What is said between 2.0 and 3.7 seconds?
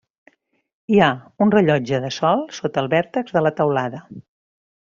de sol sota el vèrtex de la